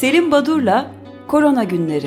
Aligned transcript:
Selim 0.00 0.30
Badur'la 0.30 0.90
Korona 1.28 1.64
Günleri. 1.64 2.06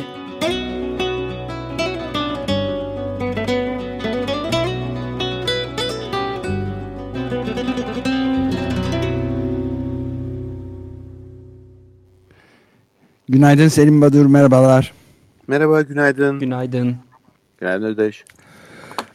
Günaydın 13.29 13.67
Selim 13.67 14.01
Badur, 14.01 14.25
merhabalar. 14.25 14.93
Merhaba, 15.47 15.81
günaydın. 15.81 16.39
Günaydın. 16.39 16.95
Günaydın 17.57 17.85
Ödeş. 17.85 18.25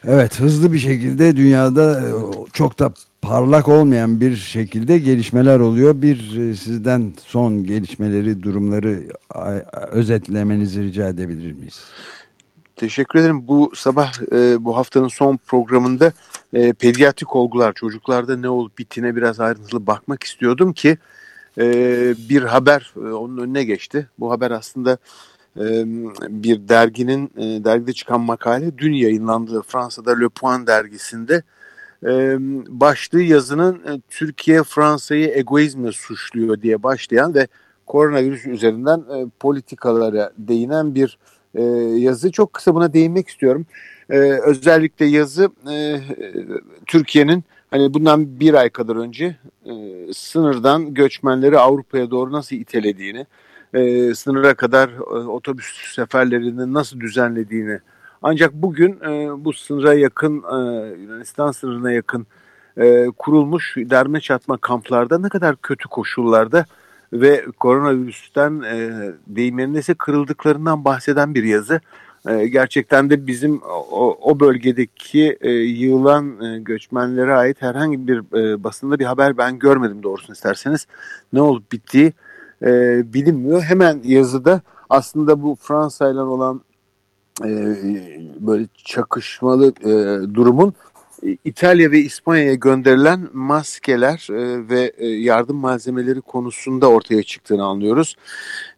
Evet, 0.03 0.39
hızlı 0.39 0.73
bir 0.73 0.79
şekilde 0.79 1.35
dünyada 1.35 2.01
e, 2.01 2.09
çok 2.53 2.79
da 2.79 2.93
parlak 3.21 3.67
olmayan 3.67 4.21
bir 4.21 4.35
şekilde 4.35 4.97
gelişmeler 4.97 5.59
oluyor. 5.59 6.01
Bir 6.01 6.37
e, 6.37 6.55
sizden 6.55 7.13
son 7.25 7.63
gelişmeleri, 7.63 8.43
durumları 8.43 9.03
özetlemenizi 9.91 10.83
rica 10.83 11.07
edebilir 11.07 11.51
miyiz? 11.51 11.83
Teşekkür 12.75 13.19
ederim. 13.19 13.47
Bu 13.47 13.71
sabah 13.75 14.13
e, 14.31 14.65
bu 14.65 14.77
haftanın 14.77 15.07
son 15.07 15.37
programında 15.37 16.11
e, 16.53 16.73
pediatrik 16.73 17.35
olgular, 17.35 17.73
çocuklarda 17.73 18.37
ne 18.37 18.49
olup 18.49 18.77
bittiğine 18.77 19.15
biraz 19.15 19.39
ayrıntılı 19.39 19.87
bakmak 19.87 20.23
istiyordum 20.23 20.73
ki 20.73 20.97
e, 21.57 21.65
bir 22.29 22.41
haber 22.41 22.93
e, 22.95 22.99
onun 22.99 23.37
önüne 23.37 23.63
geçti. 23.63 24.07
Bu 24.19 24.31
haber 24.31 24.51
aslında 24.51 24.97
e, 25.57 25.83
bir 26.29 26.69
derginin 26.69 27.31
e, 27.37 27.63
dergide 27.63 27.93
çıkan 27.93 28.21
makale 28.21 28.77
dün 28.77 28.93
yayınlandı 28.93 29.61
Fransa'da 29.67 30.17
Le 30.17 30.29
Point 30.29 30.67
dergisinde 30.67 31.43
başlığı 32.67 33.21
yazının 33.21 33.75
e, 33.75 34.01
Türkiye 34.09 34.63
Fransa'yı 34.63 35.31
egoizmle 35.35 35.91
suçluyor 35.91 36.61
diye 36.61 36.83
başlayan 36.83 37.33
ve 37.33 37.47
koronavirüs 37.87 38.45
üzerinden 38.45 38.99
e, 38.99 39.25
politikalara 39.39 40.31
değinen 40.37 40.95
bir 40.95 41.17
e, 41.55 41.63
yazı. 41.99 42.31
Çok 42.31 42.53
kısa 42.53 42.75
buna 42.75 42.93
değinmek 42.93 43.29
istiyorum. 43.29 43.65
E, 44.09 44.17
özellikle 44.45 45.05
yazı 45.05 45.49
e, 45.71 45.99
Türkiye'nin 46.85 47.43
hani 47.71 47.93
bundan 47.93 48.39
bir 48.39 48.53
ay 48.53 48.69
kadar 48.69 48.95
önce 48.95 49.35
e, 49.65 49.73
sınırdan 50.13 50.93
göçmenleri 50.93 51.59
Avrupa'ya 51.59 52.11
doğru 52.11 52.31
nasıl 52.31 52.55
itelediğini, 52.55 53.25
e, 53.73 54.15
sınıra 54.15 54.53
kadar 54.53 54.89
e, 54.89 55.27
otobüs 55.27 55.95
seferlerini 55.95 56.73
nasıl 56.73 56.99
düzenlediğini 56.99 57.79
ancak 58.21 58.53
bugün 58.53 58.99
e, 59.01 59.45
bu 59.45 59.53
sınıra 59.53 59.93
yakın 59.93 60.43
e, 60.43 60.55
Yunanistan 61.01 61.51
sınırına 61.51 61.91
yakın 61.91 62.27
e, 62.77 63.07
kurulmuş 63.17 63.75
derme 63.77 64.21
çatma 64.21 64.57
kamplarda 64.57 65.19
ne 65.19 65.29
kadar 65.29 65.55
kötü 65.55 65.87
koşullarda 65.87 66.65
ve 67.13 67.45
koronavirüsten 67.59 68.61
e, 68.61 68.91
deyimlerinde 69.27 69.93
kırıldıklarından 69.93 70.85
bahseden 70.85 71.35
bir 71.35 71.43
yazı. 71.43 71.81
E, 72.27 72.47
gerçekten 72.47 73.09
de 73.09 73.27
bizim 73.27 73.61
o, 73.91 74.17
o 74.21 74.39
bölgedeki 74.39 75.37
e, 75.41 75.51
yığılan 75.51 76.41
e, 76.41 76.59
göçmenlere 76.59 77.33
ait 77.33 77.61
herhangi 77.61 78.07
bir 78.07 78.37
e, 78.37 78.63
basında 78.63 78.99
bir 78.99 79.05
haber 79.05 79.37
ben 79.37 79.59
görmedim 79.59 80.03
doğrusunu 80.03 80.33
isterseniz. 80.33 80.87
Ne 81.33 81.41
olup 81.41 81.71
bittiği 81.71 82.13
e, 82.61 82.67
bilinmiyor. 83.13 83.61
Hemen 83.61 84.01
yazıda 84.03 84.61
aslında 84.89 85.41
bu 85.43 85.57
Fransa 85.61 86.11
ile 86.11 86.19
olan 86.19 86.61
e, 87.45 87.49
böyle 88.39 88.67
çakışmalı 88.85 89.73
e, 89.81 89.93
durumun 90.33 90.73
İtalya 91.45 91.91
ve 91.91 91.99
İspanya'ya 91.99 92.53
gönderilen 92.53 93.27
maskeler 93.33 94.27
e, 94.31 94.69
ve 94.69 94.93
e, 94.97 95.07
yardım 95.07 95.57
malzemeleri 95.57 96.21
konusunda 96.21 96.89
ortaya 96.89 97.23
çıktığını 97.23 97.63
anlıyoruz. 97.63 98.15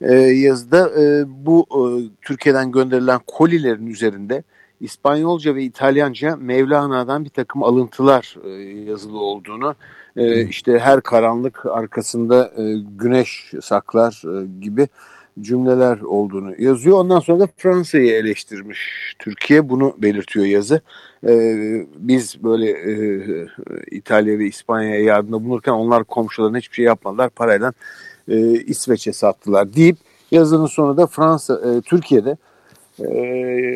E, 0.01 0.13
yazıda 0.15 1.01
e, 1.01 1.23
bu 1.27 1.65
e, 1.71 1.81
Türkiye'den 2.21 2.71
gönderilen 2.71 3.19
kolilerin 3.27 3.87
üzerinde 3.87 4.43
İspanyolca 4.79 5.55
ve 5.55 5.63
İtalyanca 5.63 6.35
Mevlana'dan 6.35 7.25
bir 7.25 7.29
takım 7.29 7.63
alıntılar 7.63 8.35
e, 8.45 8.49
yazılı 8.89 9.19
olduğunu, 9.19 9.75
e, 10.15 10.45
işte 10.45 10.79
her 10.79 11.01
karanlık 11.01 11.65
arkasında 11.65 12.51
e, 12.57 12.75
güneş 12.97 13.51
saklar 13.61 14.23
e, 14.41 14.47
gibi 14.61 14.87
cümleler 15.41 15.99
olduğunu 15.99 16.61
yazıyor. 16.61 16.97
Ondan 16.97 17.19
sonra 17.19 17.39
da 17.39 17.47
Fransa'yı 17.57 18.13
eleştirmiş. 18.13 18.79
Türkiye 19.19 19.69
bunu 19.69 19.95
belirtiyor 19.97 20.45
yazı. 20.45 20.81
Ee, 21.27 21.85
biz 21.97 22.43
böyle 22.43 22.71
e, 22.71 22.93
İtalya 23.91 24.39
ve 24.39 24.45
İspanya'ya 24.45 25.03
yardımda 25.03 25.43
bulunurken 25.43 25.71
onlar 25.71 26.03
komşularına 26.03 26.57
hiçbir 26.57 26.75
şey 26.75 26.85
yapmadılar. 26.85 27.29
Parayla 27.29 27.73
e, 28.27 28.39
İsveç'e 28.51 29.13
sattılar 29.13 29.73
deyip 29.73 29.97
yazının 30.31 30.65
sonunda 30.65 31.07
Fransa, 31.07 31.53
e, 31.53 31.81
Türkiye'de 31.81 32.37
e, 32.99 33.13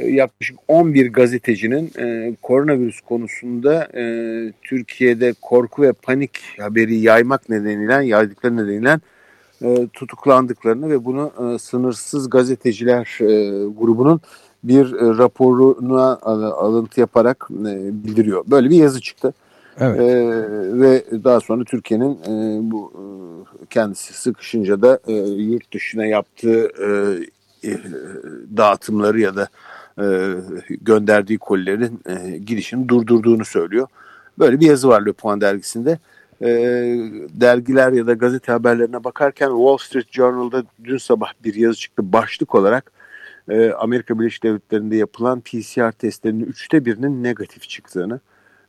yaklaşık 0.09 0.57
11 0.67 1.13
gazetecinin 1.13 1.91
e, 1.99 2.35
koronavirüs 2.41 3.01
konusunda 3.01 3.87
e, 3.93 4.03
Türkiye'de 4.61 5.33
korku 5.41 5.81
ve 5.81 5.93
panik 5.93 6.39
haberi 6.59 6.95
yaymak 6.95 7.49
nedeniyle, 7.49 8.05
yaydıkları 8.05 8.57
nedeniyle 8.57 8.99
e, 9.61 9.87
tutuklandıklarını 9.93 10.89
ve 10.89 11.05
bunu 11.05 11.31
e, 11.39 11.59
sınırsız 11.59 12.29
gazeteciler 12.29 13.17
e, 13.21 13.25
grubunun 13.67 14.21
bir 14.63 14.93
e, 14.93 15.17
raporuna 15.17 16.17
alıntı 16.51 16.99
yaparak 16.99 17.47
e, 17.51 18.03
bildiriyor. 18.03 18.43
Böyle 18.47 18.69
bir 18.69 18.75
yazı 18.75 19.01
çıktı. 19.01 19.33
Evet. 19.79 19.99
E, 19.99 20.29
ve 20.81 21.03
daha 21.23 21.39
sonra 21.39 21.63
Türkiye'nin 21.63 22.13
e, 22.13 22.59
bu 22.71 22.93
e, 22.93 23.05
kendisi 23.69 24.13
sıkışınca 24.13 24.81
da 24.81 24.99
e, 25.07 25.13
yurt 25.13 25.73
dışına 25.73 26.05
yaptığı 26.05 26.67
e, 26.83 27.69
e, 27.69 27.77
dağıtımları 28.57 29.19
ya 29.19 29.35
da 29.35 29.47
e, 29.99 30.05
gönderdiği 30.81 31.37
kolilerin 31.37 31.99
e, 32.05 32.37
gidişini 32.37 32.89
durdurduğunu 32.89 33.45
söylüyor. 33.45 33.87
Böyle 34.39 34.59
bir 34.59 34.65
yazı 34.65 34.87
var 34.87 35.05
Le 35.05 35.11
Point 35.11 35.41
dergisinde 35.41 35.99
e, 36.45 36.51
dergiler 37.29 37.91
ya 37.91 38.07
da 38.07 38.13
gazete 38.13 38.51
haberlerine 38.51 39.03
bakarken 39.03 39.47
Wall 39.49 39.77
Street 39.77 40.11
Journal'da 40.11 40.63
dün 40.83 40.97
sabah 40.97 41.31
bir 41.43 41.55
yazı 41.55 41.79
çıktı 41.79 42.13
başlık 42.13 42.55
olarak 42.55 42.91
e, 43.49 43.71
Amerika 43.71 44.19
Birleşik 44.19 44.43
Devletleri'nde 44.43 44.95
yapılan 44.95 45.41
PCR 45.41 45.91
testlerinin 45.91 46.45
üçte 46.45 46.85
birinin 46.85 47.23
negatif 47.23 47.69
çıktığını 47.69 48.19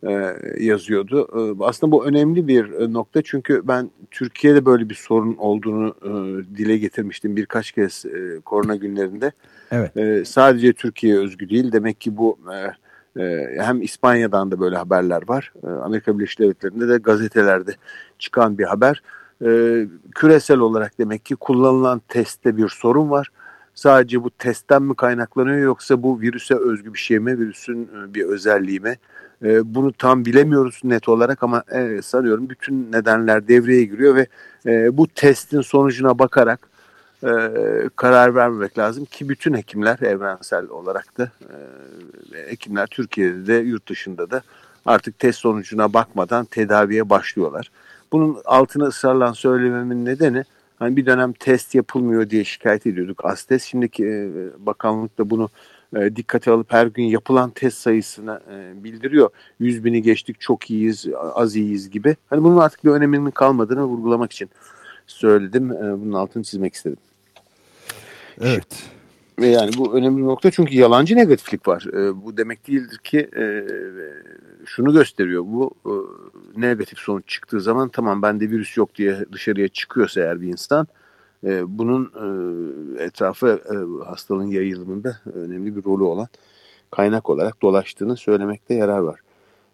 e, 0.02 0.36
yazıyordu. 0.58 1.28
E, 1.34 1.64
aslında 1.64 1.92
bu 1.92 2.06
önemli 2.06 2.48
bir 2.48 2.72
e, 2.72 2.92
nokta 2.92 3.22
çünkü 3.22 3.62
ben 3.68 3.90
Türkiye'de 4.10 4.66
böyle 4.66 4.88
bir 4.88 4.94
sorun 4.94 5.36
olduğunu 5.36 5.94
e, 6.02 6.10
dile 6.56 6.76
getirmiştim 6.76 7.36
birkaç 7.36 7.72
kez 7.72 8.06
e, 8.06 8.40
korona 8.44 8.76
günlerinde. 8.76 9.32
Evet. 9.70 9.96
E, 9.96 10.24
sadece 10.24 10.72
Türkiye'ye 10.72 11.20
özgü 11.20 11.48
değil 11.48 11.72
demek 11.72 12.00
ki 12.00 12.16
bu... 12.16 12.38
E, 12.54 12.85
hem 13.56 13.82
İspanya'dan 13.82 14.50
da 14.50 14.60
böyle 14.60 14.76
haberler 14.76 15.22
var. 15.28 15.52
Ee, 15.64 15.66
Amerika 15.66 16.18
Birleşik 16.18 16.38
Devletleri'nde 16.38 16.88
de 16.88 16.96
gazetelerde 16.96 17.74
çıkan 18.18 18.58
bir 18.58 18.64
haber. 18.64 19.02
Ee, 19.44 19.86
küresel 20.14 20.58
olarak 20.58 20.98
demek 20.98 21.24
ki 21.24 21.36
kullanılan 21.36 22.02
testte 22.08 22.56
bir 22.56 22.68
sorun 22.68 23.10
var. 23.10 23.28
Sadece 23.74 24.24
bu 24.24 24.30
testten 24.30 24.82
mi 24.82 24.94
kaynaklanıyor 24.94 25.58
yoksa 25.58 26.02
bu 26.02 26.20
virüse 26.20 26.54
özgü 26.54 26.94
bir 26.94 26.98
şey 26.98 27.18
mi, 27.18 27.38
virüsün 27.38 27.82
e, 27.82 28.14
bir 28.14 28.24
özelliği 28.24 28.80
mi? 28.80 28.96
Bunu 29.64 29.92
tam 29.92 30.24
bilemiyoruz 30.24 30.80
net 30.84 31.08
olarak 31.08 31.42
ama 31.42 31.62
e, 31.72 32.02
sanıyorum 32.02 32.48
bütün 32.48 32.92
nedenler 32.92 33.48
devreye 33.48 33.84
giriyor 33.84 34.14
ve 34.14 34.26
e, 34.66 34.96
bu 34.96 35.08
testin 35.08 35.60
sonucuna 35.60 36.18
bakarak 36.18 36.68
e, 37.26 37.88
karar 37.96 38.34
vermemek 38.34 38.78
lazım 38.78 39.04
ki 39.04 39.28
bütün 39.28 39.54
hekimler 39.54 39.98
evrensel 39.98 40.68
olarak 40.68 41.18
da 41.18 41.30
e, 41.40 42.50
hekimler 42.50 42.86
Türkiye'de 42.86 43.46
de 43.46 43.54
yurt 43.54 43.88
dışında 43.88 44.30
da 44.30 44.42
artık 44.86 45.18
test 45.18 45.38
sonucuna 45.38 45.92
bakmadan 45.92 46.44
tedaviye 46.44 47.10
başlıyorlar. 47.10 47.70
Bunun 48.12 48.38
altına 48.44 48.84
ısrarla 48.84 49.34
söylememin 49.34 50.04
nedeni 50.04 50.44
hani 50.78 50.96
bir 50.96 51.06
dönem 51.06 51.32
test 51.32 51.74
yapılmıyor 51.74 52.30
diye 52.30 52.44
şikayet 52.44 52.86
ediyorduk 52.86 53.24
Astes. 53.24 53.64
Şimdiki 53.64 54.06
e, 54.06 54.30
bakanlık 54.66 55.18
da 55.18 55.30
bunu 55.30 55.50
e, 55.96 56.16
dikkate 56.16 56.50
alıp 56.50 56.72
her 56.72 56.86
gün 56.86 57.04
yapılan 57.04 57.50
test 57.50 57.78
sayısını 57.78 58.40
e, 58.50 58.84
bildiriyor. 58.84 59.30
100 59.60 59.84
bini 59.84 60.02
geçtik 60.02 60.40
çok 60.40 60.70
iyiyiz, 60.70 61.06
az 61.34 61.56
iyiyiz 61.56 61.90
gibi. 61.90 62.16
Hani 62.30 62.44
bunun 62.44 62.56
artık 62.56 62.84
bir 62.84 62.90
öneminin 62.90 63.30
kalmadığını 63.30 63.84
vurgulamak 63.84 64.32
için 64.32 64.50
söyledim. 65.06 65.72
E, 65.72 66.00
bunun 66.00 66.12
altını 66.12 66.42
çizmek 66.42 66.74
istedim. 66.74 66.98
Evet. 68.40 68.90
Ve 69.38 69.46
yani 69.46 69.70
bu 69.78 69.94
önemli 69.94 70.18
bir 70.18 70.26
nokta 70.26 70.50
çünkü 70.50 70.76
yalancı 70.76 71.16
negatiflik 71.16 71.68
var. 71.68 71.86
E, 71.92 72.24
bu 72.24 72.36
demek 72.36 72.68
değildir 72.68 72.98
ki 72.98 73.30
e, 73.36 73.64
şunu 74.66 74.92
gösteriyor. 74.92 75.44
Bu 75.46 75.74
e, 75.86 75.92
negatif 76.60 76.98
sonuç 76.98 77.28
çıktığı 77.28 77.60
zaman 77.60 77.88
tamam 77.88 78.22
bende 78.22 78.50
virüs 78.50 78.76
yok 78.76 78.94
diye 78.94 79.24
dışarıya 79.32 79.68
çıkıyorsa 79.68 80.20
eğer 80.20 80.40
bir 80.40 80.48
insan 80.48 80.86
e, 81.44 81.78
bunun 81.78 82.04
e, 82.04 83.04
etrafı 83.04 83.60
e, 83.70 84.04
hastalığın 84.04 84.50
yayılımında 84.50 85.16
önemli 85.34 85.76
bir 85.76 85.84
rolü 85.84 86.02
olan 86.02 86.28
kaynak 86.90 87.30
olarak 87.30 87.62
dolaştığını 87.62 88.16
söylemekte 88.16 88.74
yarar 88.74 88.98
var. 88.98 89.20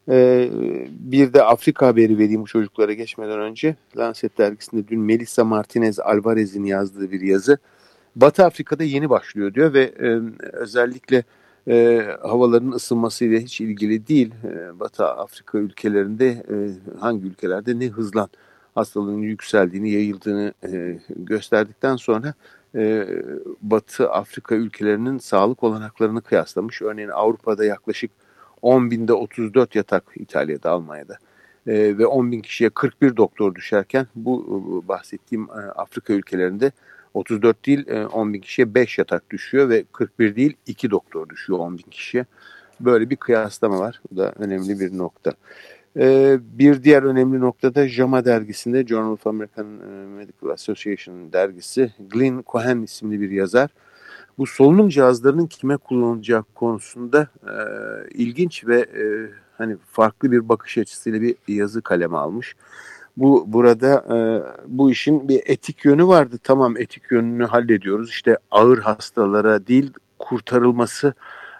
E, 0.08 0.49
bir 0.91 1.32
de 1.32 1.43
Afrika 1.43 1.87
haberi 1.87 2.19
vereyim 2.19 2.43
bu 2.43 2.47
çocuklara 2.47 2.93
geçmeden 2.93 3.41
önce. 3.41 3.76
Lancet 3.97 4.38
dergisinde 4.38 4.88
dün 4.88 5.00
Melissa 5.00 5.44
Martinez 5.44 6.00
Alvarez'in 6.00 6.65
yazdığı 6.65 7.11
bir 7.11 7.20
yazı. 7.20 7.58
Batı 8.17 8.44
Afrika'da 8.44 8.85
yeni 8.85 9.11
başlıyor 9.11 9.55
diyor 9.55 9.75
ve 9.75 9.82
e, 9.82 10.20
özellikle 10.53 11.25
e, 11.69 12.06
havaların 12.23 12.70
ısınmasıyla 12.73 13.38
hiç 13.38 13.61
ilgili 13.61 14.06
değil. 14.09 14.35
E, 14.44 14.81
Batı 14.81 15.06
Afrika 15.06 15.59
ülkelerinde 15.59 16.29
e, 16.29 16.56
hangi 17.00 17.26
ülkelerde 17.26 17.79
ne 17.79 17.88
hızlan 17.88 18.29
hastalığın 18.75 19.23
yükseldiğini, 19.23 19.91
yayıldığını 19.91 20.55
e, 20.73 20.99
gösterdikten 21.17 21.97
sonra 21.97 22.35
e, 22.75 23.06
Batı 23.62 24.11
Afrika 24.11 24.55
ülkelerinin 24.55 25.19
sağlık 25.19 25.62
olanaklarını 25.62 26.23
kıyaslamış. 26.23 26.82
Örneğin 26.82 27.08
Avrupa'da 27.08 27.65
yaklaşık 27.65 28.11
10 28.62 28.91
binde 28.91 29.12
34 29.12 29.75
yatak 29.75 30.05
İtalya'da, 30.17 30.70
Almanya'da 30.70 31.19
e, 31.67 31.99
ve 31.99 32.06
10 32.06 32.32
bin 32.32 32.41
kişiye 32.41 32.70
41 32.70 33.17
doktor 33.17 33.55
düşerken 33.55 34.06
bu 34.15 34.85
bahsettiğim 34.88 35.44
e, 35.44 35.70
Afrika 35.70 36.12
ülkelerinde 36.12 36.73
34 37.14 37.67
değil 37.67 37.87
10 38.12 38.31
e, 38.31 38.32
bin 38.32 38.41
kişiye 38.41 38.75
5 38.75 38.99
yatak 38.99 39.31
düşüyor 39.31 39.69
ve 39.69 39.85
41 39.93 40.37
değil 40.37 40.56
2 40.67 40.91
doktor 40.91 41.29
düşüyor 41.29 41.59
10 41.59 41.79
bin 41.79 41.91
kişiye. 41.91 42.26
Böyle 42.81 43.11
bir 43.11 43.17
kıyaslama 43.17 43.79
var. 43.79 44.00
Bu 44.12 44.17
da 44.17 44.32
önemli 44.38 44.81
bir 44.81 44.99
nokta. 44.99 45.32
E, 45.97 46.38
bir 46.43 46.82
diğer 46.82 47.03
önemli 47.03 47.41
nokta 47.41 47.75
da 47.75 47.88
JAMA 47.88 48.25
dergisinde 48.25 48.87
Journal 48.87 49.12
of 49.12 49.26
American 49.26 49.67
e, 49.67 50.06
Medical 50.06 50.50
Association 50.50 51.32
dergisi 51.32 51.93
Glenn 52.11 52.44
Cohen 52.47 52.82
isimli 52.82 53.20
bir 53.20 53.31
yazar. 53.31 53.70
Bu 54.38 54.47
solunum 54.47 54.88
cihazlarının 54.88 55.47
kime 55.47 55.76
kullanılacağı 55.76 56.44
konusunda 56.55 57.29
e, 57.43 57.55
ilginç 58.15 58.67
ve 58.67 58.81
e, 58.81 59.05
hani 59.58 59.76
farklı 59.87 60.32
bir 60.32 60.49
bakış 60.49 60.79
açısıyla 60.79 61.20
bir 61.23 61.37
yazı 61.49 61.82
kaleme 61.82 62.17
almış. 62.17 62.56
Bu 63.17 63.44
burada 63.47 64.05
e, 64.11 64.17
bu 64.67 64.91
işin 64.91 65.29
bir 65.29 65.43
etik 65.47 65.85
yönü 65.85 66.06
vardı. 66.06 66.37
Tamam 66.43 66.76
etik 66.76 67.11
yönünü 67.11 67.44
hallediyoruz. 67.44 68.11
İşte 68.11 68.38
ağır 68.50 68.79
hastalara 68.79 69.67
değil 69.67 69.93
kurtarılması 70.19 71.14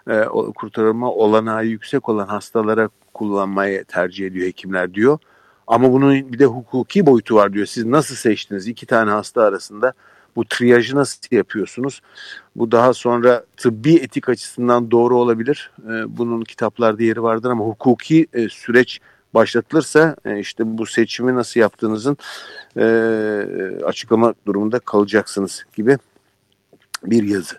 e, 0.09 0.25
kurtarılma 0.55 1.11
olanağı 1.11 1.65
yüksek 1.65 2.09
olan 2.09 2.27
hastalara 2.27 2.89
kullanmayı 3.13 3.85
tercih 3.85 4.27
ediyor 4.27 4.47
hekimler 4.47 4.93
diyor. 4.93 5.17
Ama 5.67 5.91
bunun 5.93 6.33
bir 6.33 6.39
de 6.39 6.45
hukuki 6.45 7.05
boyutu 7.05 7.35
var 7.35 7.53
diyor. 7.53 7.65
Siz 7.65 7.85
nasıl 7.85 8.15
seçtiniz 8.15 8.67
iki 8.67 8.85
tane 8.85 9.11
hasta 9.11 9.41
arasında? 9.41 9.93
Bu 10.35 10.45
triyajı 10.45 10.95
nasıl 10.95 11.19
yapıyorsunuz? 11.31 12.01
Bu 12.55 12.71
daha 12.71 12.93
sonra 12.93 13.43
tıbbi 13.57 13.95
etik 13.95 14.29
açısından 14.29 14.91
doğru 14.91 15.17
olabilir. 15.17 15.71
E, 15.87 16.17
bunun 16.17 16.41
kitaplarda 16.41 17.03
yeri 17.03 17.23
vardır 17.23 17.49
ama 17.49 17.65
hukuki 17.65 18.27
e, 18.33 18.49
süreç 18.49 18.99
başlatılırsa 19.33 20.15
e, 20.25 20.39
işte 20.39 20.77
bu 20.77 20.85
seçimi 20.85 21.35
nasıl 21.35 21.59
yaptığınızın 21.59 22.17
e, 22.77 22.83
açıklama 23.85 24.33
durumunda 24.45 24.79
kalacaksınız 24.79 25.65
gibi 25.75 25.97
bir 27.03 27.23
yazı. 27.23 27.55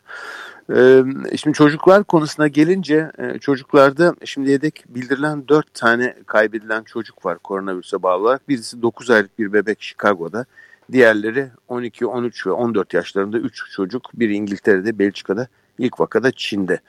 E, 0.71 1.03
şimdi 1.37 1.56
çocuklar 1.56 2.05
konusuna 2.05 2.49
gelince 2.49 3.11
çocuklarda 3.41 4.15
şimdiye 4.25 4.61
dek 4.61 4.85
bildirilen 4.88 5.49
4 5.49 5.75
tane 5.75 6.15
kaybedilen 6.26 6.82
çocuk 6.82 7.26
var 7.26 7.38
koronavirüse 7.38 8.03
bağlı 8.03 8.23
olarak. 8.23 8.49
Birisi 8.49 8.82
9 8.82 9.11
aylık 9.11 9.38
bir 9.38 9.53
bebek 9.53 9.82
Chicago'da. 9.82 10.47
Diğerleri 10.93 11.49
12, 11.69 12.06
13 12.06 12.47
ve 12.47 12.50
14 12.50 12.94
yaşlarında 12.94 13.38
3 13.38 13.62
çocuk. 13.71 14.11
Biri 14.15 14.35
İngiltere'de, 14.35 14.99
Belçika'da, 14.99 15.49
ilk 15.79 16.00
vakada 16.00 16.31
Çin'de. 16.31 16.81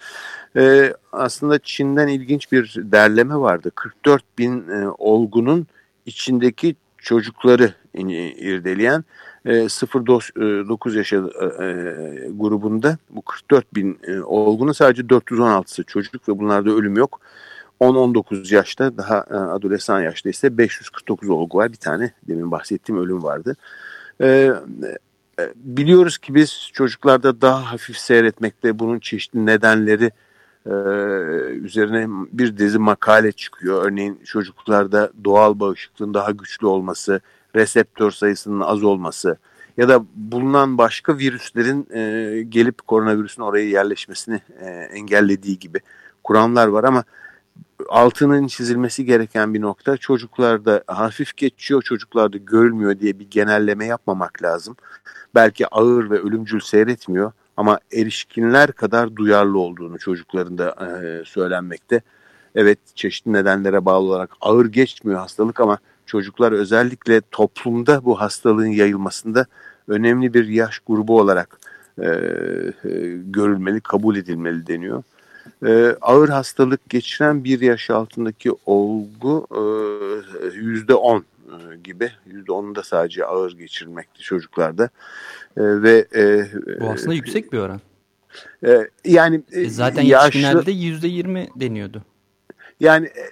Ee, 0.56 0.94
aslında 1.12 1.60
Çin'den 1.60 2.08
ilginç 2.08 2.52
bir 2.52 2.76
derleme 2.78 3.36
vardı. 3.36 3.72
44 3.76 4.24
bin 4.38 4.70
e, 4.70 4.88
olgunun 4.98 5.68
içindeki 6.06 6.76
çocukları 6.98 7.74
irdeleyen 7.94 9.04
e, 9.46 9.52
0-9 9.52 10.98
yaş 10.98 11.14
e, 11.14 11.16
e, 11.16 11.22
grubunda 12.32 12.98
bu 13.10 13.22
44 13.22 13.76
bin 13.76 14.00
e, 14.08 14.20
olgunun 14.20 14.72
sadece 14.72 15.02
416'sı 15.02 15.84
çocuk 15.84 16.30
ve 16.30 16.40
bunlarda 16.40 16.72
ölüm 16.72 16.96
yok. 16.98 17.20
10-19 17.82 18.56
yaşta 18.56 18.98
daha 18.98 19.26
e, 19.32 19.34
adolesan 19.34 20.02
yaşta 20.02 20.30
ise 20.30 20.58
549 20.58 21.30
olgu 21.30 21.58
var. 21.58 21.72
Bir 21.72 21.78
tane 21.78 22.12
demin 22.28 22.52
bahsettiğim 22.52 23.02
ölüm 23.02 23.24
vardı. 23.24 23.56
E, 24.22 24.28
e, 24.28 24.52
biliyoruz 25.56 26.18
ki 26.18 26.36
biz 26.36 26.70
çocuklarda 26.74 27.42
daha 27.42 27.72
hafif 27.72 27.98
seyretmekte 27.98 28.80
bunun 28.80 29.00
çeşitli 29.00 29.46
nedenleri 29.46 30.12
e, 30.66 30.72
üzerine 31.50 32.08
bir 32.32 32.58
dizi 32.58 32.80
makale 32.80 33.32
çıkıyor. 33.32 33.86
Örneğin 33.86 34.20
çocuklarda 34.26 35.12
doğal 35.24 35.60
bağışıklığın 35.60 36.14
daha 36.14 36.32
güçlü 36.32 36.68
olması, 36.68 37.22
reseptör 37.56 38.12
sayısının 38.12 38.60
az 38.60 38.84
olması 38.84 39.38
ya 39.78 39.90
da 39.90 40.06
bulunan 40.16 40.78
başka 40.78 41.18
virüslerin 41.18 41.88
e, 41.94 42.42
gelip 42.44 42.88
koronavirüsün 42.88 43.42
oraya 43.42 43.66
yerleşmesini 43.66 44.42
e, 44.60 44.66
engellediği 44.70 45.60
gibi 45.60 45.80
kuramlar 46.24 46.68
var 46.68 46.84
ama 46.84 47.04
altının 47.90 48.48
çizilmesi 48.48 49.06
gereken 49.06 49.54
bir 49.54 49.62
nokta 49.62 49.98
çocuklarda 49.98 50.84
hafif 50.88 51.38
geçiyor 51.38 51.82
çocuklarda 51.82 52.38
görülmüyor 52.38 53.00
diye 53.00 53.20
bir 53.20 53.30
genelleme 53.30 53.86
yapmamak 53.86 54.44
lazım. 54.44 54.76
Belki 55.36 55.68
ağır 55.68 56.10
ve 56.10 56.20
ölümcül 56.20 56.60
seyretmiyor 56.60 57.32
ama 57.58 57.80
erişkinler 57.94 58.72
kadar 58.72 59.16
duyarlı 59.16 59.60
olduğunu 59.60 60.00
çocuklarında 60.00 60.70
e, 60.70 61.26
söylenmekte. 61.26 62.02
Evet 62.56 62.80
çeşitli 62.96 63.34
nedenlere 63.34 63.86
bağlı 63.86 64.06
olarak 64.06 64.30
ağır 64.42 64.66
geçmiyor 64.66 65.20
hastalık 65.20 65.60
ama 65.60 65.78
çocuklar 66.06 66.52
özellikle 66.52 67.22
toplumda 67.32 68.06
bu 68.06 68.22
hastalığın 68.22 68.66
yayılmasında 68.66 69.46
önemli 69.88 70.34
bir 70.34 70.48
yaş 70.48 70.80
grubu 70.80 71.20
olarak 71.20 71.60
e, 72.02 72.08
e, 72.08 72.90
görülmeli, 73.24 73.82
kabul 73.82 74.16
edilmeli 74.16 74.68
deniyor. 74.68 75.04
E, 75.66 75.96
ağır 76.02 76.30
hastalık 76.30 76.90
geçiren 76.90 77.44
bir 77.44 77.62
yaş 77.62 77.90
altındaki 77.90 78.52
olgu 78.66 79.48
e, 79.52 79.62
yüzde 80.56 80.94
on 80.94 81.26
e, 81.48 81.78
gibi. 81.84 82.12
Yüzde 82.26 82.52
onu 82.52 82.76
da 82.76 82.84
sadece 82.84 83.26
ağır 83.26 83.52
geçirmekte 83.52 84.20
çocuklarda. 84.20 84.84
E, 85.58 85.62
ve 85.62 86.06
e, 86.16 86.48
Bu 86.82 86.90
aslında 86.90 87.14
e, 87.14 87.16
yüksek 87.16 87.54
bir 87.54 87.58
oran. 87.58 87.82
E, 88.66 88.90
yani 89.06 89.42
e, 89.52 89.70
zaten 89.70 90.02
yaşlı, 90.02 90.26
yetişkinlerde 90.26 90.72
yüzde 90.72 91.08
yirmi 91.08 91.48
deniyordu. 91.56 92.02
Yani 92.80 93.06
e, 93.06 93.24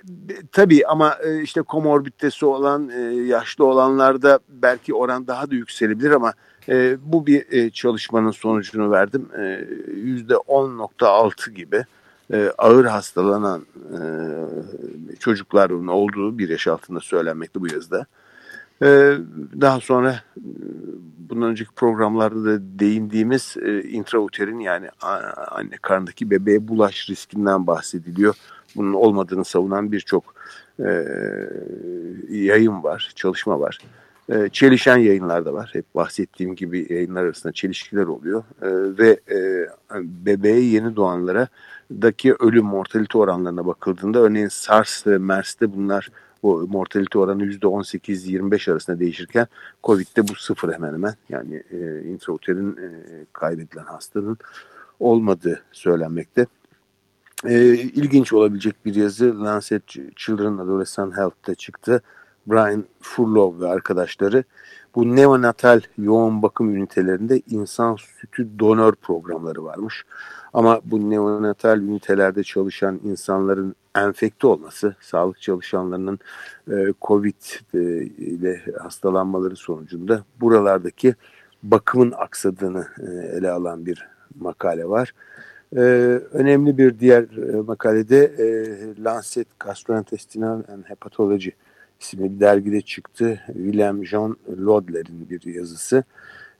tabii 0.51 0.87
ama 0.87 1.17
e, 1.25 1.41
işte 1.41 1.61
komorbiditesi 1.61 2.45
olan 2.45 2.89
e, 2.89 2.99
yaşlı 3.23 3.65
olanlarda 3.65 4.39
belki 4.49 4.93
oran 4.93 5.27
daha 5.27 5.51
da 5.51 5.55
yükselebilir 5.55 6.11
ama 6.11 6.33
e, 6.69 6.97
bu 7.05 7.27
bir 7.27 7.51
e, 7.51 7.69
çalışmanın 7.69 8.31
sonucunu 8.31 8.91
verdim. 8.91 9.29
Yüzde 9.95 10.33
10.6 10.33 11.51
gibi 11.51 11.85
e, 12.33 12.51
ağır 12.57 12.85
hastalanan 12.85 13.65
e, 13.91 13.99
çocukların 15.19 15.87
olduğu 15.87 16.37
bir 16.37 16.49
yaş 16.49 16.67
altında 16.67 16.99
söylenmekte 16.99 17.61
bu 17.61 17.67
yazıda. 17.67 18.05
E, 18.81 19.17
daha 19.61 19.79
sonra 19.79 20.19
bundan 21.29 21.49
önceki 21.49 21.71
programlarda 21.75 22.45
da 22.45 22.79
değindiğimiz 22.79 23.57
intrauterin 23.89 24.59
yani 24.59 24.89
anne 25.51 25.77
karnındaki 25.81 26.29
bebeğe 26.29 26.67
bulaş 26.67 27.09
riskinden 27.09 27.67
bahsediliyor. 27.67 28.35
Bunun 28.75 28.93
olmadığını 28.93 29.45
savunan 29.45 29.91
birçok 29.91 30.35
yayın 32.29 32.83
var, 32.83 33.11
çalışma 33.15 33.59
var. 33.59 33.79
E, 34.29 34.49
çelişen 34.49 34.97
yayınlar 34.97 35.45
da 35.45 35.53
var. 35.53 35.69
Hep 35.73 35.95
bahsettiğim 35.95 36.55
gibi 36.55 36.87
yayınlar 36.89 37.23
arasında 37.23 37.53
çelişkiler 37.53 38.05
oluyor. 38.05 38.43
E, 38.61 38.67
ve 38.97 39.19
e, 39.31 39.67
bebeğe 40.25 40.59
yeni 40.59 40.95
doğanlara 40.95 41.47
daki 41.91 42.33
ölüm 42.33 42.65
mortalite 42.65 43.17
oranlarına 43.17 43.65
bakıldığında 43.65 44.19
örneğin 44.19 44.47
SARS 44.47 45.07
ve 45.07 45.17
MERS'te 45.17 45.73
bunlar 45.73 46.09
bu 46.43 46.67
mortalite 46.67 47.19
oranı 47.19 47.45
%18-25 47.45 48.71
arasında 48.71 48.99
değişirken 48.99 49.47
COVID'de 49.83 50.27
bu 50.27 50.35
sıfır 50.35 50.73
hemen 50.73 50.93
hemen 50.93 51.15
yani 51.29 51.63
e, 51.71 52.01
intrauterin 52.01 52.77
e, 52.77 52.89
kaybedilen 53.33 53.83
hastanın 53.83 54.37
olmadığı 54.99 55.61
söylenmekte. 55.71 56.45
E, 57.45 57.73
ilginç 57.73 58.33
olabilecek 58.33 58.85
bir 58.85 58.95
yazı 58.95 59.43
Lancet 59.43 59.87
Children 60.15 60.57
Adolescent 60.57 61.17
Health'ta 61.17 61.55
çıktı. 61.55 62.01
Brian 62.47 62.85
Furlow 63.01 63.65
ve 63.65 63.69
arkadaşları 63.69 64.43
bu 64.95 65.15
neonatal 65.15 65.81
yoğun 65.97 66.41
bakım 66.41 66.75
ünitelerinde 66.75 67.41
insan 67.49 67.95
sütü 67.95 68.59
donör 68.59 68.95
programları 68.95 69.63
varmış. 69.63 70.03
Ama 70.53 70.81
bu 70.85 71.09
neonatal 71.09 71.81
ünitelerde 71.81 72.43
çalışan 72.43 72.99
insanların 73.03 73.75
enfekte 73.95 74.47
olması, 74.47 74.95
sağlık 75.01 75.41
çalışanlarının 75.41 76.19
e, 76.71 76.93
COVID 77.01 77.35
e, 77.73 77.79
ile 78.05 78.61
hastalanmaları 78.79 79.55
sonucunda 79.55 80.23
buralardaki 80.41 81.15
bakımın 81.63 82.13
aksadığını 82.17 82.87
e, 82.99 83.37
ele 83.37 83.51
alan 83.51 83.85
bir 83.85 84.07
makale 84.39 84.89
var. 84.89 85.13
Ee, 85.75 85.79
önemli 86.31 86.77
bir 86.77 86.99
diğer 86.99 87.23
e, 87.23 87.61
makalede 87.61 88.23
e, 88.25 89.03
Lancet 89.03 89.47
Gastrointestinal 89.59 90.63
and 90.73 90.83
Hepatology 90.85 91.49
isimli 92.03 92.35
bir 92.35 92.39
dergide 92.39 92.81
çıktı. 92.81 93.39
William 93.45 94.05
John 94.05 94.37
Lodler'in 94.57 95.29
bir 95.29 95.53
yazısı. 95.53 96.03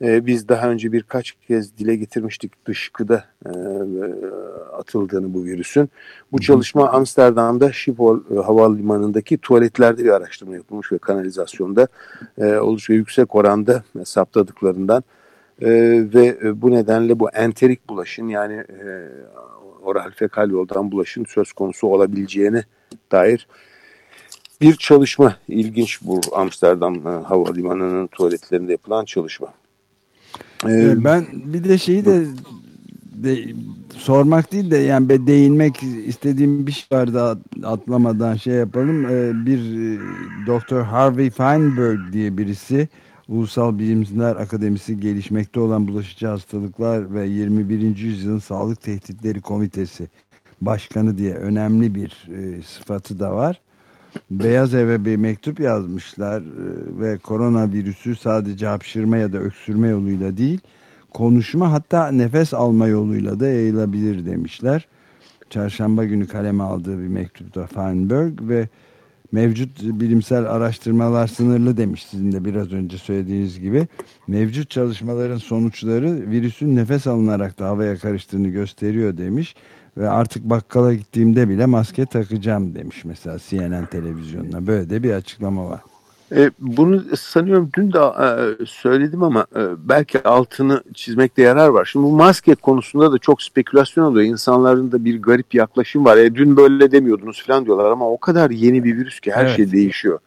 Ee, 0.01 0.25
biz 0.25 0.49
daha 0.49 0.69
önce 0.69 0.91
birkaç 0.91 1.31
kez 1.31 1.77
dile 1.77 1.95
getirmiştik 1.95 2.65
dışkıda 2.65 3.23
e, 3.45 3.51
atıldığını 4.77 5.33
bu 5.33 5.43
virüsün. 5.43 5.89
Bu 6.31 6.41
çalışma 6.41 6.89
Amsterdam'da 6.89 7.71
Schiphol 7.73 8.19
e, 8.31 8.39
havalimanındaki 8.39 9.37
tuvaletlerde 9.37 10.03
bir 10.03 10.09
araştırma 10.09 10.55
yapılmış 10.55 10.91
ve 10.91 10.97
kanalizasyonda 10.97 11.87
e, 12.37 12.55
oldukça 12.55 12.93
yüksek 12.93 13.35
oranda 13.35 13.83
saptadıklarından 14.05 15.03
e, 15.61 15.69
ve 16.13 16.61
bu 16.61 16.71
nedenle 16.71 17.19
bu 17.19 17.29
enterik 17.29 17.89
bulaşın 17.89 18.27
yani 18.27 18.53
e, 18.53 19.09
oral 19.83 20.11
fekal 20.11 20.49
yoldan 20.49 20.91
bulaşın 20.91 21.25
söz 21.27 21.53
konusu 21.53 21.87
olabileceğine 21.87 22.63
dair 23.11 23.47
bir 24.63 24.75
çalışma. 24.75 25.35
ilginç 25.47 25.99
bu 26.01 26.21
Amsterdam 26.35 26.95
e, 26.95 27.09
Havalimanı'nın 27.09 28.07
tuvaletlerinde 28.07 28.71
yapılan 28.71 29.05
çalışma. 29.05 29.47
Ee, 30.65 31.03
ben 31.03 31.25
bir 31.33 31.63
de 31.63 31.77
şeyi 31.77 32.05
de, 32.05 32.25
de 33.15 33.53
sormak 33.97 34.51
değil 34.51 34.71
de 34.71 34.77
yani 34.77 35.27
değinmek 35.27 35.83
istediğim 36.05 36.67
bir 36.67 36.71
şey 36.71 36.97
vardı 36.97 37.39
atlamadan 37.63 38.35
şey 38.35 38.53
yapalım. 38.53 39.05
Ee, 39.05 39.45
bir 39.45 39.59
e, 39.59 39.99
Doktor 40.47 40.81
Harvey 40.81 41.29
Feinberg 41.29 41.99
diye 42.13 42.37
birisi 42.37 42.87
Ulusal 43.27 43.79
Bilimler 43.79 44.35
Akademisi 44.35 44.99
gelişmekte 44.99 45.59
olan 45.59 45.87
bulaşıcı 45.87 46.27
hastalıklar 46.27 47.13
ve 47.13 47.27
21. 47.27 47.97
yüzyılın 47.97 48.39
sağlık 48.39 48.81
tehditleri 48.81 49.41
komitesi 49.41 50.07
başkanı 50.61 51.17
diye 51.17 51.33
önemli 51.33 51.95
bir 51.95 52.27
e, 52.37 52.61
sıfatı 52.61 53.19
da 53.19 53.35
var. 53.35 53.61
Beyaz 54.31 54.73
Ev'e 54.73 55.05
bir 55.05 55.15
mektup 55.15 55.59
yazmışlar 55.59 56.41
e, 56.41 56.43
ve 56.99 57.17
koronavirüsü 57.17 58.15
sadece 58.15 58.67
hapşırma 58.67 59.17
ya 59.17 59.33
da 59.33 59.37
öksürme 59.37 59.87
yoluyla 59.87 60.37
değil, 60.37 60.59
konuşma 61.13 61.71
hatta 61.71 62.11
nefes 62.11 62.53
alma 62.53 62.87
yoluyla 62.87 63.39
da 63.39 63.47
yayılabilir 63.47 64.25
demişler. 64.25 64.87
Çarşamba 65.49 66.05
günü 66.05 66.27
kaleme 66.27 66.63
aldığı 66.63 66.99
bir 66.99 67.07
mektupta 67.07 67.67
Feinberg 67.67 68.33
ve 68.41 68.67
mevcut 69.31 69.81
bilimsel 69.81 70.45
araştırmalar 70.45 71.27
sınırlı 71.27 71.77
demiş 71.77 72.05
sizin 72.05 72.31
de 72.31 72.45
biraz 72.45 72.71
önce 72.73 72.97
söylediğiniz 72.97 73.59
gibi. 73.59 73.87
Mevcut 74.27 74.69
çalışmaların 74.69 75.37
sonuçları 75.37 76.31
virüsün 76.31 76.75
nefes 76.75 77.07
alınarak 77.07 77.59
da 77.59 77.67
havaya 77.67 77.97
karıştığını 77.97 78.47
gösteriyor 78.47 79.17
demiş. 79.17 79.55
Ve 79.97 80.09
artık 80.09 80.43
bakkala 80.43 80.93
gittiğimde 80.93 81.49
bile 81.49 81.65
maske 81.65 82.05
takacağım 82.05 82.75
demiş 82.75 83.05
mesela 83.05 83.37
CNN 83.49 83.85
televizyonuna. 83.85 84.67
Böyle 84.67 84.89
de 84.89 85.03
bir 85.03 85.13
açıklama 85.13 85.69
var. 85.69 85.79
E, 86.35 86.51
bunu 86.59 87.03
sanıyorum 87.17 87.69
dün 87.77 87.93
de 87.93 87.99
e, 87.99 88.65
söyledim 88.65 89.23
ama 89.23 89.45
e, 89.55 89.61
belki 89.77 90.23
altını 90.23 90.83
çizmekte 90.93 91.41
yarar 91.41 91.67
var. 91.67 91.85
Şimdi 91.85 92.05
bu 92.05 92.11
maske 92.11 92.55
konusunda 92.55 93.11
da 93.11 93.17
çok 93.17 93.41
spekülasyon 93.41 94.05
oluyor. 94.05 94.25
İnsanların 94.31 94.91
da 94.91 95.05
bir 95.05 95.21
garip 95.21 95.53
yaklaşım 95.55 96.05
var. 96.05 96.17
E, 96.17 96.35
dün 96.35 96.57
böyle 96.57 96.91
demiyordunuz 96.91 97.43
falan 97.47 97.65
diyorlar 97.65 97.91
ama 97.91 98.09
o 98.09 98.17
kadar 98.17 98.49
yeni 98.49 98.83
bir 98.83 98.97
virüs 98.97 99.19
ki 99.19 99.31
her 99.31 99.45
evet. 99.45 99.55
şey 99.55 99.71
değişiyor. 99.71 100.19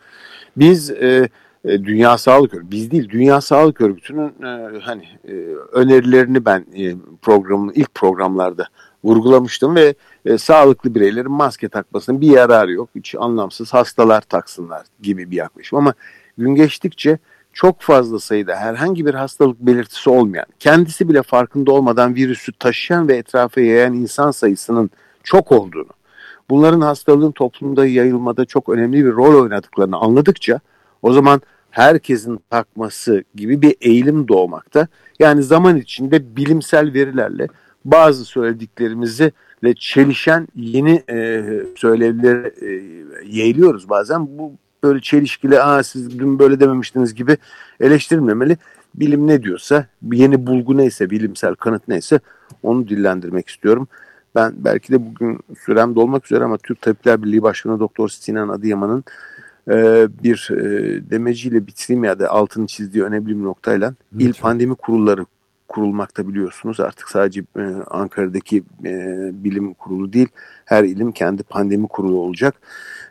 Biz 0.56 0.90
e, 0.90 1.28
e 1.64 1.85
Dünya 1.85 2.18
Sağlık 2.18 2.54
Örgütü, 2.54 2.70
biz 2.70 2.90
değil 2.90 3.08
Dünya 3.08 3.40
Sağlık 3.40 3.80
Örgütü'nün 3.80 4.42
e, 4.42 4.78
hani 4.80 5.04
e, 5.28 5.32
önerilerini 5.73 6.44
ben 6.44 6.66
e, 6.78 6.94
programın 7.23 7.73
ilk 7.75 7.94
programlarda 7.94 8.68
vurgulamıştım 9.06 9.75
ve 9.76 9.94
e, 10.25 10.38
sağlıklı 10.38 10.94
bireylerin 10.94 11.30
maske 11.30 11.68
takmasının 11.68 12.20
bir 12.20 12.30
yararı 12.30 12.72
yok. 12.72 12.88
Hiç 12.94 13.14
anlamsız 13.18 13.75
hastalar 13.75 14.20
taksınlar 14.20 14.86
gibi 15.02 15.30
bir 15.30 15.36
yaklaşım 15.36 15.78
ama 15.78 15.94
gün 16.38 16.54
geçtikçe 16.54 17.18
çok 17.52 17.80
fazla 17.80 18.18
sayıda 18.18 18.56
herhangi 18.56 19.06
bir 19.06 19.14
hastalık 19.14 19.60
belirtisi 19.60 20.10
olmayan, 20.10 20.46
kendisi 20.58 21.08
bile 21.08 21.22
farkında 21.22 21.72
olmadan 21.72 22.14
virüsü 22.14 22.52
taşıyan 22.52 23.08
ve 23.08 23.16
etrafa 23.16 23.60
yayan 23.60 23.94
insan 23.94 24.30
sayısının 24.30 24.90
çok 25.25 25.52
olduğunu, 25.52 25.90
bunların 26.50 26.80
hastalığın 26.80 27.32
toplumda 27.32 27.86
yayılmada 27.86 28.44
çok 28.44 28.68
önemli 28.68 29.04
bir 29.04 29.12
rol 29.12 29.42
oynadıklarını 29.42 29.96
anladıkça 29.96 30.60
o 31.02 31.12
zaman 31.12 31.42
herkesin 31.70 32.40
takması 32.50 33.25
gibi 33.34 33.62
bir 33.62 33.76
eğilim 33.80 34.28
doğmakta. 34.28 34.88
Yani 35.18 35.42
zaman 35.42 35.76
içinde 35.76 36.36
bilimsel 36.36 36.92
verilerle 36.94 37.48
bazı 37.90 38.24
söylediklerimizi 38.24 39.32
ve 39.62 39.74
çelişen 39.74 40.48
yeni 40.54 41.02
e, 41.10 41.44
söylevleri 41.76 42.52
e, 42.60 42.70
yeğliyoruz 43.26 43.88
bazen. 43.88 44.38
Bu 44.38 44.52
böyle 44.82 45.00
çelişkili, 45.00 45.60
aa 45.60 45.82
siz 45.82 46.18
dün 46.18 46.38
böyle 46.38 46.60
dememiştiniz 46.60 47.14
gibi 47.14 47.36
eleştirilmemeli. 47.80 48.56
Bilim 48.94 49.26
ne 49.26 49.42
diyorsa, 49.42 49.86
yeni 50.12 50.46
bulgu 50.46 50.76
neyse, 50.76 51.10
bilimsel 51.10 51.54
kanıt 51.54 51.88
neyse 51.88 52.20
onu 52.62 52.88
dillendirmek 52.88 53.48
istiyorum. 53.48 53.88
Ben 54.34 54.54
belki 54.56 54.92
de 54.92 55.06
bugün 55.06 55.38
sürem 55.66 55.94
dolmak 55.94 56.26
üzere 56.26 56.44
ama 56.44 56.58
Türk 56.58 56.80
Tabipler 56.80 57.22
Birliği 57.22 57.42
Başkanı 57.42 57.80
Doktor 57.80 58.08
Sinan 58.08 58.48
Adıyaman'ın 58.48 59.04
e, 59.70 60.08
bir 60.22 60.48
e, 60.50 61.10
demeciyle 61.10 61.66
bitireyim 61.66 62.04
ya 62.04 62.18
da 62.18 62.30
altını 62.30 62.66
çizdiği 62.66 63.04
önemli 63.04 63.26
bir 63.26 63.44
noktayla 63.44 63.94
il 64.18 64.32
pandemi 64.32 64.74
kurulları 64.74 65.26
kurulmakta 65.76 66.28
biliyorsunuz. 66.28 66.80
Artık 66.80 67.09
sadece 67.09 67.40
e, 67.59 67.62
Ankara'daki 67.90 68.62
e, 68.85 69.30
bilim 69.45 69.75
kurulu 69.75 70.12
değil, 70.12 70.28
her 70.64 70.85
ilim 70.85 71.12
kendi 71.12 71.42
pandemi 71.42 71.88
kurulu 71.88 72.21
olacak. 72.21 72.54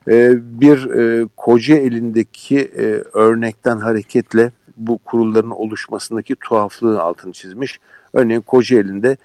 E, 0.08 0.34
bir 0.62 0.90
e, 0.90 1.28
koca 1.38 1.76
elindeki 1.76 2.60
e, 2.60 2.84
örnekten 3.14 3.78
hareketle 3.78 4.52
bu 4.78 4.98
kurulların 4.98 5.52
oluşmasındaki 5.52 6.36
tuhaflığı 6.36 7.02
altını 7.02 7.34
çizmiş. 7.34 7.80
Örneğin 8.14 8.42
koca 8.42 8.80
elinde 8.80 9.18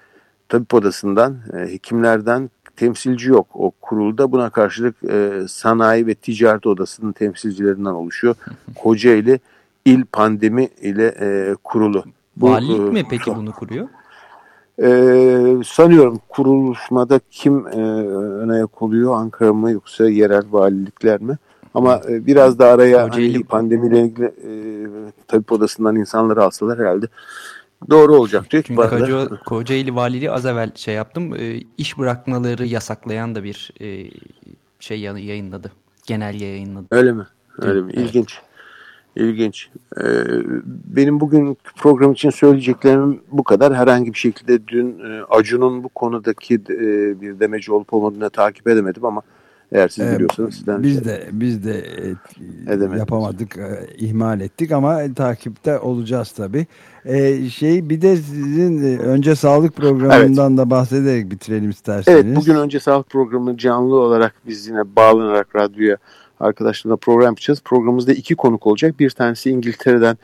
tabip 0.49 0.73
odasından, 0.73 1.37
e, 1.53 1.57
hekimlerden 1.57 2.49
temsilci 2.75 3.29
yok 3.29 3.47
o 3.53 3.71
kurulda. 3.71 4.31
Buna 4.31 4.49
karşılık 4.49 4.95
e, 5.09 5.31
sanayi 5.47 6.07
ve 6.07 6.15
ticaret 6.15 6.67
odasının 6.67 7.11
temsilcilerinden 7.11 7.91
oluşuyor. 7.91 8.35
Kocaeli 8.75 9.39
il 9.85 10.03
pandemi 10.05 10.69
ile 10.81 11.15
e, 11.19 11.55
kurulu. 11.63 12.03
Bu, 12.41 12.49
Valilik 12.49 12.93
mi 12.93 13.03
peki 13.09 13.35
bunu 13.35 13.51
kuruyor? 13.51 13.87
E, 14.83 14.87
sanıyorum 15.65 16.19
kuruluşmada 16.29 17.19
kim 17.31 17.67
e, 17.67 17.81
öne 18.15 18.57
yak 18.57 18.81
oluyor 18.81 19.15
Ankara 19.15 19.53
mı 19.53 19.71
yoksa 19.71 20.09
yerel 20.09 20.43
valilikler 20.51 21.21
mi? 21.21 21.37
Ama 21.73 22.01
e, 22.09 22.25
biraz 22.25 22.59
da 22.59 22.67
araya 22.67 23.09
hani, 23.11 23.43
pandemiyle 23.43 24.01
ilgili 24.01 24.25
e, 24.25 24.51
tabip 25.27 25.51
odasından 25.51 25.95
insanları 25.95 26.43
alsalar 26.43 26.79
herhalde 26.79 27.05
doğru 27.89 28.15
olacak 28.15 28.51
diyor. 28.51 28.63
Çünkü 28.67 28.89
Koca, 28.89 29.29
Kocaeli 29.45 29.95
Valiliği 29.95 30.31
az 30.31 30.45
evvel 30.45 30.71
şey 30.75 30.95
yaptım. 30.95 31.35
E, 31.35 31.59
iş 31.77 31.97
bırakmaları 31.97 32.65
yasaklayan 32.65 33.35
da 33.35 33.43
bir 33.43 33.71
e, 33.81 34.11
şey 34.79 34.99
yayınladı. 34.99 35.71
Genelge 36.07 36.45
yayınladı. 36.45 36.85
Öyle 36.91 37.11
mi? 37.11 37.23
Öyle 37.57 37.81
mi? 37.81 37.93
İlginç. 37.93 38.33
Evet. 38.33 38.50
İlginç. 39.15 39.69
Ee, 39.97 40.03
benim 40.85 41.19
bugün 41.19 41.57
program 41.75 42.11
için 42.11 42.29
söyleyeceklerim 42.29 43.21
bu 43.31 43.43
kadar. 43.43 43.75
Herhangi 43.75 44.13
bir 44.13 44.17
şekilde 44.17 44.67
dün 44.67 44.99
e, 44.99 45.21
Acun'un 45.29 45.83
bu 45.83 45.89
konudaki 45.89 46.55
e, 46.55 47.21
bir 47.21 47.39
demeci 47.39 47.71
olup 47.71 47.93
olmadığını 47.93 48.29
takip 48.29 48.67
edemedim 48.67 49.05
ama 49.05 49.21
eğer 49.71 49.87
siz 49.87 50.07
ee, 50.07 50.15
biliyorsanız 50.15 50.55
sizden 50.55 50.83
biz 50.83 50.93
şey 50.93 51.05
de 51.05 51.29
biz 51.31 51.65
de 51.65 51.85
e, 52.67 52.97
yapamadık, 52.97 53.57
e, 53.57 53.87
ihmal 53.97 54.41
ettik 54.41 54.71
ama 54.71 55.13
takipte 55.15 55.79
olacağız 55.79 56.31
tabii. 56.31 56.67
E, 57.05 57.49
şey 57.49 57.89
bir 57.89 58.01
de 58.01 58.15
sizin 58.15 58.83
e, 58.83 58.97
önce 58.97 59.35
sağlık 59.35 59.75
programından 59.75 60.49
evet. 60.49 60.57
da 60.57 60.69
bahsederek 60.69 61.31
bitirelim 61.31 61.69
isterseniz. 61.69 62.25
Evet, 62.25 62.35
bugün 62.35 62.55
önce 62.55 62.79
sağlık 62.79 63.09
programı 63.09 63.57
canlı 63.57 63.95
olarak 63.95 64.33
biz 64.47 64.67
yine 64.67 64.95
bağlanarak 64.95 65.55
radyoya 65.55 65.97
arkadaşlarla 66.41 66.97
program 66.97 67.27
yapacağız. 67.27 67.61
Programımızda 67.65 68.13
iki 68.13 68.35
konuk 68.35 68.67
olacak. 68.67 68.99
Bir 68.99 69.09
tanesi 69.09 69.49
İngiltere'den 69.49 70.17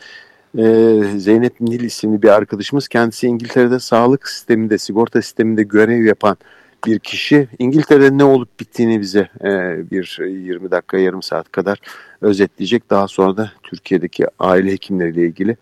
e, 0.58 1.18
Zeynep 1.18 1.62
Nil 1.62 1.80
isimli 1.80 2.22
bir 2.22 2.30
arkadaşımız. 2.30 2.88
Kendisi 2.88 3.28
İngiltere'de 3.28 3.80
sağlık 3.80 4.28
sisteminde, 4.30 4.78
sigorta 4.78 5.22
sisteminde 5.22 5.64
görev 5.64 6.06
yapan 6.06 6.38
bir 6.86 7.00
kişi. 7.00 7.48
İngiltere'de 7.60 8.18
ne 8.18 8.24
olup 8.24 8.60
bittiğini 8.60 9.02
bize 9.02 9.30
e, 9.44 9.50
bir 9.92 10.20
20 10.28 10.72
dakika, 10.72 10.98
yarım 10.98 11.22
saat 11.22 11.52
kadar 11.52 11.80
özetleyecek. 12.22 12.90
Daha 12.90 13.08
sonra 13.08 13.38
da 13.38 13.52
Türkiye'deki 13.64 14.26
aile 14.40 14.72
hekimleriyle 14.72 15.26
ilgili 15.26 15.58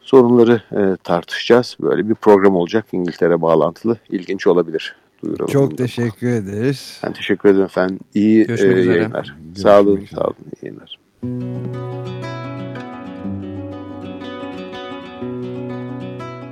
sorunları 0.00 0.62
e, 0.72 0.96
tartışacağız. 1.04 1.76
Böyle 1.80 2.08
bir 2.08 2.14
program 2.14 2.56
olacak 2.56 2.86
İngiltere 2.92 3.42
bağlantılı. 3.42 3.96
İlginç 4.10 4.46
olabilir 4.46 4.96
duyuralım. 5.22 5.52
Çok 5.52 5.78
teşekkür 5.78 6.28
ederiz. 6.28 7.00
Ben 7.04 7.12
teşekkür 7.12 7.48
ederim 7.48 7.64
efendim. 7.64 7.98
İyi 8.14 8.46
e, 8.48 8.64
yayınlar. 8.64 9.36
Görüşmek 9.44 9.58
sağ 9.58 9.80
olun, 9.80 10.06
sağ 10.14 10.20
olun. 10.20 10.36
İyi 10.62 10.66
yayınlar. 10.66 10.98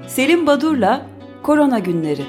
Selim 0.08 0.46
Badur'la 0.46 1.06
Korona 1.42 1.78
Günleri 1.78 2.25